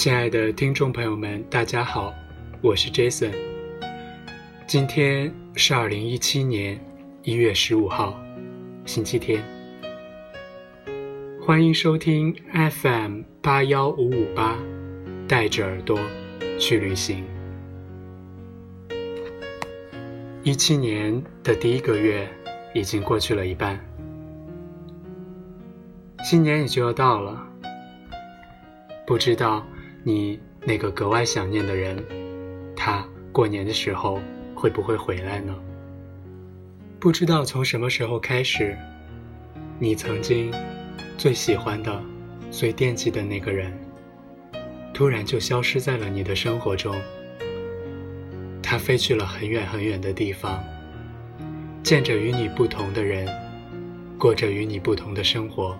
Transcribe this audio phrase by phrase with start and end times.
[0.00, 2.14] 亲爱的听众朋友们，大家好，
[2.62, 3.34] 我是 Jason。
[4.66, 6.82] 今天是二零一七年
[7.22, 8.18] 一月十五号，
[8.86, 9.44] 星期天。
[11.38, 12.34] 欢迎收听
[12.80, 14.56] FM 八幺五五八，
[15.28, 16.00] 带着耳朵
[16.58, 17.22] 去旅行。
[20.42, 22.26] 一七年的第一个月
[22.74, 23.78] 已经过去了一半，
[26.24, 27.46] 新年也就要到了，
[29.06, 29.62] 不知道。
[30.02, 32.02] 你那个格外想念的人，
[32.74, 34.18] 他过年的时候
[34.54, 35.54] 会不会回来呢？
[36.98, 38.74] 不知道从什么时候开始，
[39.78, 40.50] 你曾经
[41.18, 42.02] 最喜欢的、
[42.50, 43.72] 最惦记的那个人，
[44.94, 46.94] 突然就消失在了你的生活中。
[48.62, 50.64] 他飞去了很远很远的地方，
[51.82, 53.28] 见着与你不同的人，
[54.18, 55.78] 过着与你不同的生活，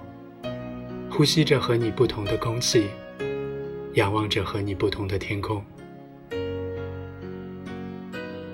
[1.11, 2.89] 呼吸着和你不同的空气。
[3.94, 5.64] 仰望着和你不同的天空，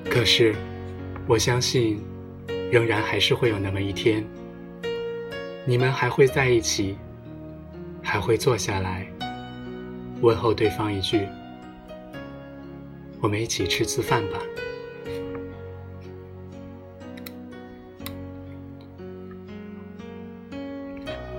[0.08, 0.54] 可是，
[1.26, 2.00] 我相信，
[2.70, 4.24] 仍然还是会有那么一天，
[5.66, 6.96] 你们还会在一起，
[8.02, 9.06] 还会坐下来，
[10.22, 11.28] 问候对方一句
[13.20, 14.38] ：“我们一起吃次饭吧。”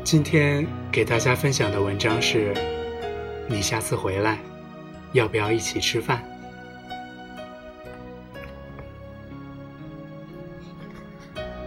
[0.03, 2.53] 今天给大家分享的文章是。
[3.49, 4.39] 你下次回来，
[5.13, 6.21] 要不要一起吃饭？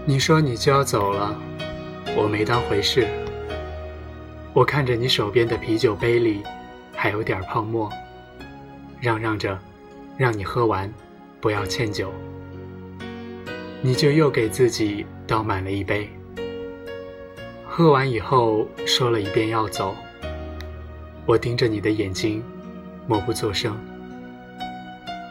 [0.05, 1.35] 你说你就要走了，
[2.17, 3.09] 我没当回事。
[4.53, 6.43] 我看着你手边的啤酒杯里
[6.95, 7.91] 还有点泡沫，
[9.01, 9.59] 嚷嚷着
[10.19, 10.93] 让你喝完，
[11.41, 12.13] 不要欠酒。
[13.81, 16.11] 你就又给自己倒满了一杯，
[17.65, 19.95] 喝完以后说了一遍要走。
[21.27, 22.43] 我盯着你的眼睛，
[23.07, 23.77] 默不作声，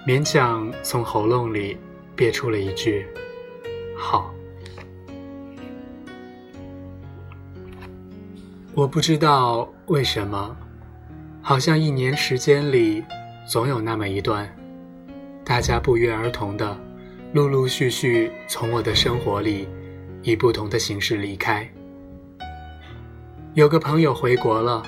[0.08, 1.78] 勉强从喉咙里
[2.16, 3.06] 憋出了一句
[3.98, 4.34] ：“好。”
[8.74, 10.56] 我不知道为什么，
[11.42, 13.04] 好像一年时间里，
[13.46, 14.50] 总有那么一段，
[15.44, 16.78] 大家不约而同的，
[17.34, 19.68] 陆陆续续从我的生活里，
[20.22, 21.70] 以不同的形式离开。
[23.54, 24.82] 有个朋友回国了。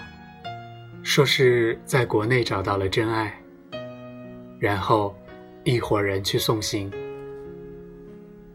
[1.03, 3.33] 说是在国内找到了真爱，
[4.59, 5.15] 然后
[5.63, 6.91] 一伙人去送行，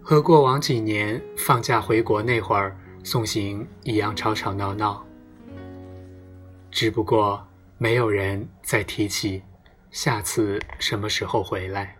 [0.01, 5.05] 和过往几年放假回国那会儿送行一样吵吵闹闹。
[6.71, 7.45] 只不过
[7.79, 9.43] 没有人再提起
[9.91, 11.97] 下次什么时候回来。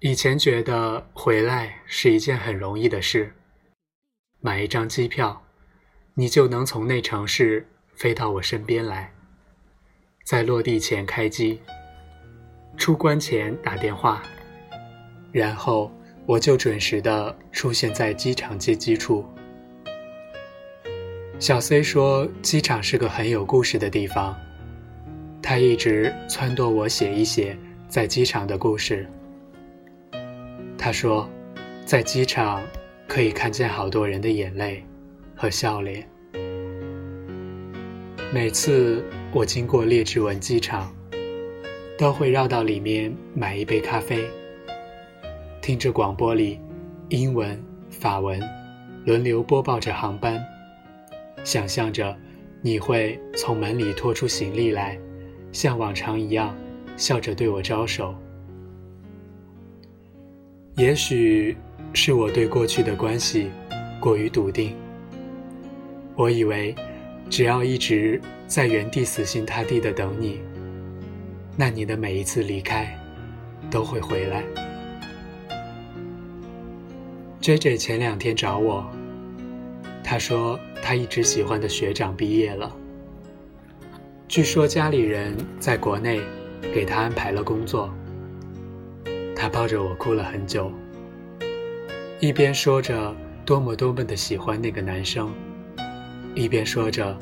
[0.00, 3.32] 以前觉得回来是一件很容易的事，
[4.40, 5.40] 买一张机票。
[6.14, 9.10] 你就能从那城市飞到我身边来，
[10.24, 11.58] 在落地前开机，
[12.76, 14.22] 出关前打电话，
[15.32, 15.90] 然后
[16.26, 19.24] 我就准时的出现在机场接机处。
[21.38, 24.38] 小 C 说，机场是个很有故事的地方，
[25.42, 27.56] 他一直撺掇我写一写
[27.88, 29.08] 在机场的故事。
[30.76, 31.26] 他说，
[31.86, 32.62] 在机场
[33.08, 34.84] 可以看见好多人的眼泪。
[35.42, 36.08] 和笑脸。
[38.32, 40.94] 每次我经过列治文机场，
[41.98, 44.24] 都会绕到里面买一杯咖啡，
[45.60, 46.60] 听着广播里
[47.08, 47.60] 英文、
[47.90, 48.40] 法文
[49.04, 50.40] 轮流播报着航班，
[51.42, 52.16] 想象着
[52.60, 54.96] 你会从门里拖出行李来，
[55.50, 56.56] 像往常一样
[56.96, 58.14] 笑着对我招手。
[60.76, 61.56] 也许
[61.92, 63.50] 是我对过去的关系
[63.98, 64.76] 过于笃定。
[66.14, 66.74] 我以为，
[67.30, 70.40] 只要一直在原地死心塌地的等你，
[71.56, 72.94] 那你的每一次离开，
[73.70, 74.44] 都会回来。
[77.40, 78.86] J J 前两天找我，
[80.04, 82.70] 他说他一直喜欢的学长毕业了，
[84.28, 86.20] 据说家里人在国内
[86.74, 87.92] 给他安排了工作。
[89.34, 90.70] 他抱着我哭了很久，
[92.20, 95.32] 一边说着多么多么的喜欢那个男生。
[96.34, 97.14] 一边说着，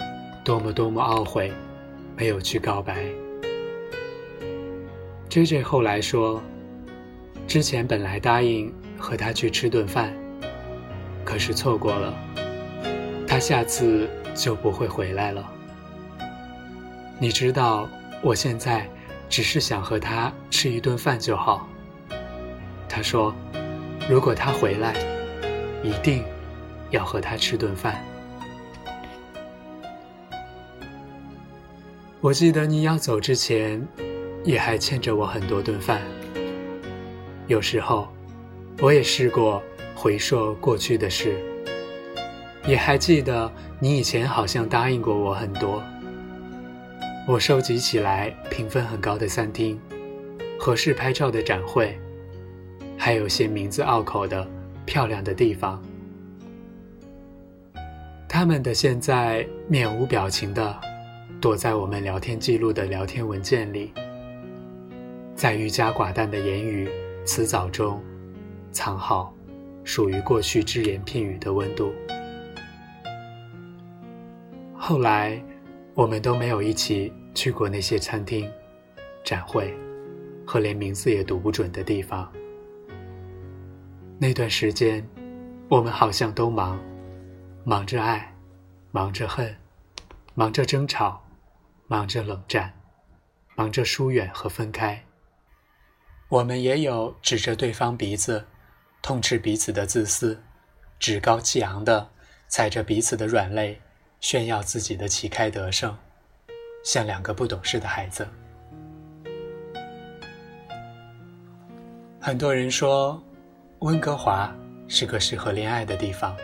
[0.45, 1.53] 多么多么懊悔，
[2.17, 3.05] 没有去告白。
[5.29, 6.41] J J 后来说，
[7.47, 10.13] 之前本来答应和他去吃顿饭，
[11.25, 12.15] 可是错过了，
[13.27, 15.49] 他下次就不会回来了。
[17.19, 17.89] 你知道，
[18.23, 18.89] 我现在
[19.29, 21.69] 只是想和他吃一顿饭就好。
[22.89, 23.35] 他说，
[24.09, 24.95] 如果他回来，
[25.83, 26.25] 一定
[26.91, 28.05] 要和他吃顿饭。
[32.23, 33.83] 我记得你要走之前，
[34.45, 36.03] 也还欠着我很多顿饭。
[37.47, 38.09] 有时候，
[38.79, 39.63] 我也试过
[39.95, 41.41] 回溯过去的事，
[42.67, 45.83] 也还记得你以前好像答应过我很多。
[47.27, 49.81] 我收集起来评分很高的餐厅，
[50.59, 51.99] 合适拍照的展会，
[52.99, 54.47] 还有些名字拗口的
[54.85, 55.83] 漂亮的地方。
[58.29, 60.79] 他们的现在面无表情的
[61.41, 63.95] 躲在我们聊天记录的聊天文件里，
[65.35, 66.87] 在愈加寡淡的言语
[67.25, 67.99] 词藻中
[68.71, 69.35] 藏好
[69.83, 71.95] 属于过去只言片语的温度。
[74.77, 75.43] 后来，
[75.95, 78.47] 我们都没有一起去过那些餐厅、
[79.25, 79.75] 展会
[80.47, 82.31] 和连名字也读不准的地方。
[84.19, 85.03] 那段时间，
[85.71, 86.79] 我们好像都忙。
[87.65, 88.35] 忙着爱，
[88.91, 89.55] 忙着恨，
[90.35, 91.23] 忙着争吵，
[91.91, 92.73] 忙着冷战，
[93.57, 95.05] 忙着疏远和分开。
[96.29, 98.47] 我们也有指着对方鼻子，
[99.03, 100.41] 痛斥彼此的自私，
[101.01, 102.09] 趾高气昂的
[102.47, 103.81] 踩着彼此的软肋，
[104.21, 105.99] 炫耀自己的旗开得胜，
[106.85, 108.25] 像两个不懂事的孩子。
[112.21, 113.21] 很多人说，
[113.81, 114.55] 温哥华
[114.87, 116.37] 是个适合恋爱的地方。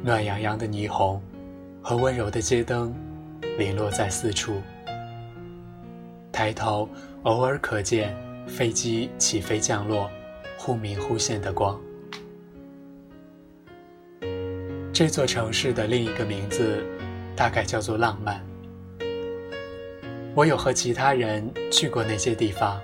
[0.00, 1.20] 暖洋洋的霓虹
[1.82, 2.94] 和温柔的街灯，
[3.58, 4.60] 零落在四处。
[6.32, 6.88] 抬头，
[7.22, 8.16] 偶尔可见
[8.46, 10.10] 飞机起飞降落，
[10.58, 11.80] 忽明忽现的光。
[14.92, 16.84] 这座城市的另一个名字，
[17.36, 18.44] 大概叫做浪漫。
[20.34, 22.80] 我有和其他人去过那些地方，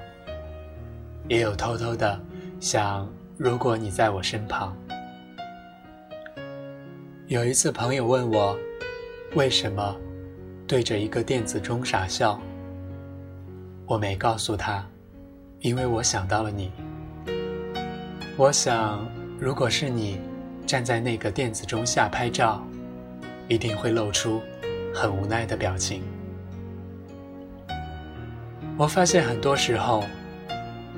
[1.29, 2.21] 也有偷偷的
[2.61, 4.77] 想，如果你在我身旁。
[7.27, 8.57] 有一次，朋友问我，
[9.35, 9.97] 为什么
[10.71, 12.41] 对着一个电子钟傻笑。
[13.87, 14.87] 我没告诉他，
[15.59, 16.71] 因为我想到了你。
[18.37, 19.05] 我想，
[19.41, 20.21] 如果是你
[20.65, 22.65] 站在那个电子钟下拍照，
[23.49, 24.41] 一定会露出
[24.95, 26.05] 很无奈的表情。
[28.79, 30.05] 我发现很多时候，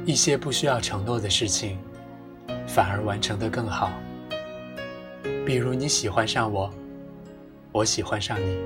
[0.05, 1.79] 一些不需要承诺的事情，
[2.69, 3.91] 反而完成的更好。
[5.47, 6.71] 比如你喜欢上我，
[7.73, 8.59] 我喜欢上你，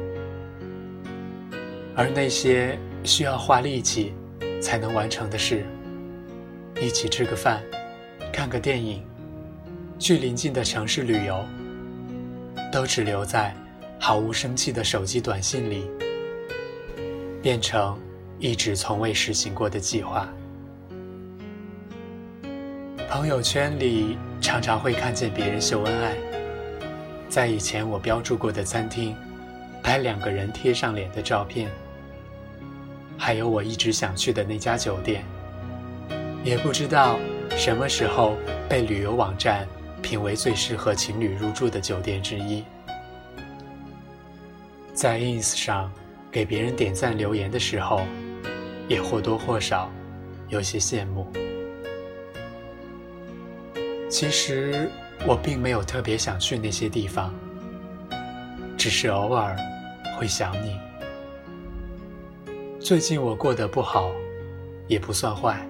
[1.96, 4.12] 而那些需要花力气
[4.60, 5.64] 才能完成的事，
[6.78, 7.62] 一起吃个饭，
[8.31, 9.02] 看个电影，
[9.98, 11.43] 去邻近的城市旅游，
[12.70, 13.54] 都只留在
[13.98, 15.88] 毫无生气的手机短信里，
[17.40, 17.99] 变成
[18.38, 20.28] 一直从未实行过的计划。
[23.08, 26.14] 朋友圈里常常会看见别人秀恩爱。
[27.31, 29.16] 在以前我标注过的餐厅，
[29.82, 31.70] 拍两个人贴上脸的照片，
[33.18, 35.24] 还有我一直想去的那家酒店，
[36.44, 37.18] 也不知道
[37.56, 38.36] 什么时候
[38.68, 39.66] 被旅游网站
[40.02, 42.64] 评为最适合情侣入住的酒店之一。
[44.92, 45.92] 在 ins 上
[46.30, 48.02] 给别人点赞留言的时候，
[48.88, 49.90] 也或多或少
[50.49, 51.26] 有些羡慕。
[54.11, 54.90] 其实。
[55.26, 57.35] 我并没有特别想去那些地方，
[58.76, 59.56] 只是偶尔
[60.16, 60.78] 会想你。
[62.87, 64.12] 最近我过得不好，
[64.87, 65.69] 也不算坏，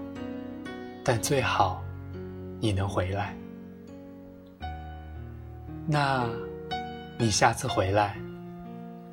[1.02, 1.82] 但最好
[2.60, 3.34] 你能回来。
[5.86, 6.28] 那，
[7.16, 8.18] 你下次回来，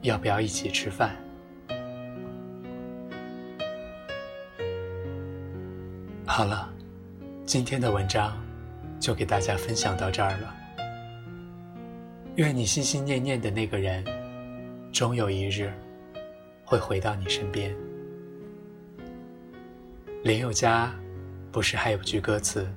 [0.01, 1.15] 要不要一起吃饭？
[6.25, 6.69] 好了，
[7.45, 8.37] 今天的文章。
[8.99, 10.53] 就给大家分享到这儿了。
[12.35, 14.03] 愿你心心念念的那个人，
[14.91, 15.71] 终有一日
[16.65, 17.73] 会回到你身边。
[20.23, 20.89] 林宥嘉
[21.51, 22.73] 不是还有句歌词：“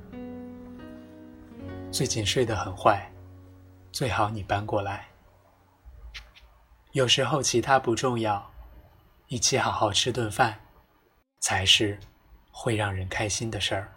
[1.93, 3.09] 最近睡得很坏，
[3.93, 5.07] 最好你搬过来。”
[6.91, 8.51] 有时候其他不重要，
[9.29, 10.59] 一起好好吃顿饭，
[11.39, 12.01] 才是
[12.51, 13.93] 会让人开心的事儿。